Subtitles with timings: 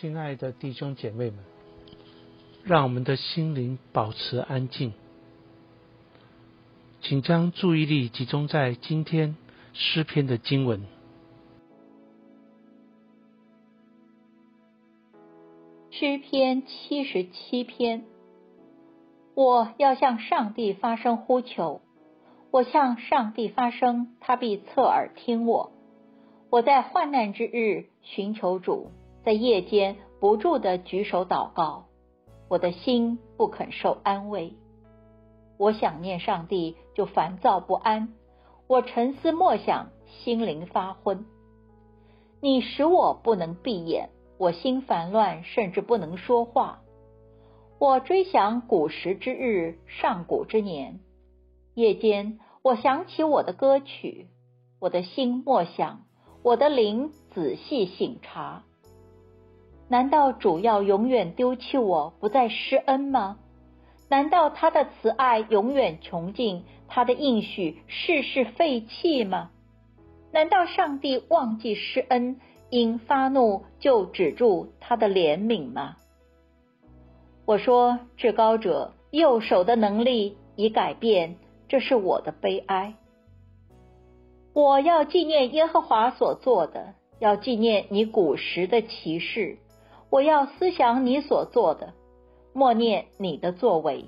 [0.00, 1.38] 亲爱的弟兄姐妹们，
[2.64, 4.92] 让我们的心灵保持安静，
[7.00, 9.36] 请将注意力集中在今天
[9.72, 10.82] 诗篇的经文。
[15.92, 18.04] 诗篇七十七篇，
[19.34, 21.82] 我要向上帝发声呼求，
[22.50, 25.70] 我向上帝发声，他必侧耳听我。
[26.50, 28.90] 我在患难之日寻求主。
[29.24, 31.86] 在夜间不住的举手祷告，
[32.48, 34.54] 我的心不肯受安慰。
[35.58, 38.12] 我想念上帝，就烦躁不安。
[38.66, 41.24] 我沉思默想，心灵发昏。
[42.40, 46.80] 你使我不能闭眼，我心烦乱，甚至不能说话。
[47.78, 51.00] 我追想古时之日，上古之年。
[51.74, 54.28] 夜间，我想起我的歌曲，
[54.80, 56.02] 我的心默想，
[56.42, 58.64] 我的灵仔细醒察。
[59.88, 63.38] 难道主要永远丢弃我不再施恩吗？
[64.08, 69.50] 难道他的慈爱永远穷尽，他的应许世事废弃吗？
[70.32, 75.96] 难道上帝忘记施恩，因发怒就止住他的怜悯吗？
[77.46, 81.36] 我说，至高者右手的能力已改变，
[81.68, 82.94] 这是我的悲哀。
[84.54, 89.58] 我要纪念耶和华所做的，要纪念你古时的骑士。
[90.14, 91.92] 我要思想你所做的，
[92.52, 94.04] 默念你的作为。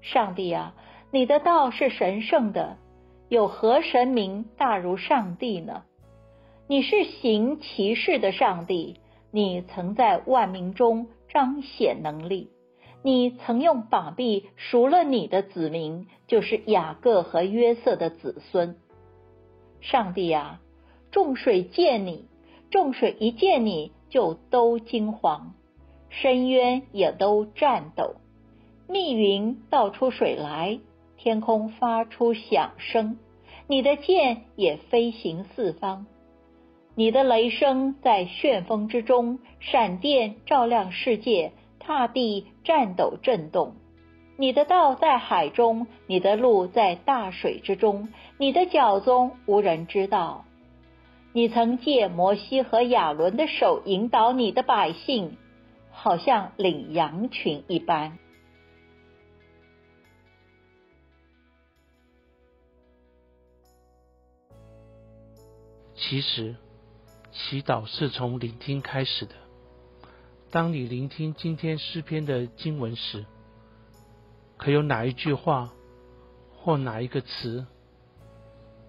[0.00, 0.76] 上帝啊，
[1.10, 2.76] 你的道是神圣的，
[3.28, 5.82] 有何神明大如上帝呢？
[6.68, 9.00] 你是行其事的上帝，
[9.32, 12.52] 你曾在万民中彰显能力，
[13.02, 18.76] 你曾用膀臂赎了你的子民，就是雅各和约瑟的子孙。
[19.80, 20.60] 上帝啊，
[21.10, 22.28] 众水见你，
[22.70, 23.90] 众水一见你。
[24.14, 25.40] 就都惊惶，
[26.08, 28.14] 深渊也都颤抖，
[28.88, 30.78] 密云倒出水来，
[31.16, 33.18] 天空发出响声，
[33.66, 36.06] 你的剑也飞行四方，
[36.94, 41.50] 你的雷声在旋风之中，闪电照亮世界，
[41.80, 43.72] 踏地颤抖震动，
[44.36, 50.44] 你的道在海中，你的路在大水之中，你的脚踪无人知道。
[51.36, 55.36] 你曾借摩西和亚伦的手引导你的百姓，
[55.90, 58.16] 好像领羊群一般。
[65.96, 66.54] 其实，
[67.32, 69.34] 祈祷是从聆听开始的。
[70.52, 73.26] 当你聆听今天诗篇的经文时，
[74.56, 75.72] 可有哪一句话
[76.54, 77.66] 或哪一个词？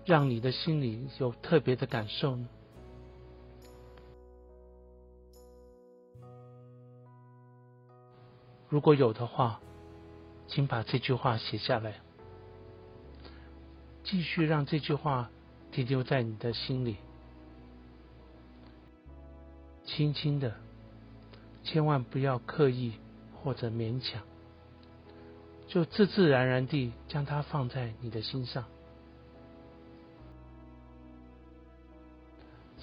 [0.06, 2.48] 让你的心里有特别的感受呢？
[8.70, 9.60] 如果有的话，
[10.48, 11.96] 请把这句话写下来，
[14.04, 15.32] 继续让这句话
[15.72, 16.98] 停留在你的心里，
[19.86, 20.54] 轻轻的，
[21.64, 22.94] 千万不要刻意
[23.42, 24.22] 或者勉强，
[25.68, 28.66] 就自自然然地将它放在你的心上。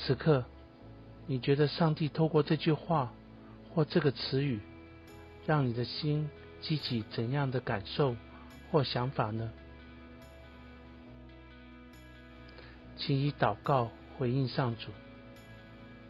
[0.04, 0.44] 此刻，
[1.26, 3.12] 你觉得上帝透过这句话
[3.72, 4.58] 或这个词语，
[5.46, 6.28] 让你的心
[6.60, 8.16] 激起怎样的感受
[8.70, 9.48] 或想法呢？
[12.96, 14.90] 请以祷告回应上主，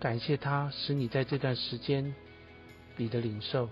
[0.01, 2.15] 感谢他使你在这段时间
[2.97, 3.69] 里的领受。